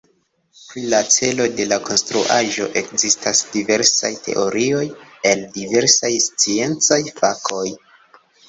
[0.69, 4.83] Pri la celo de la konstruaĵo ekzistas diversaj teorioj
[5.35, 7.65] el diversaj sciencaj fakoj.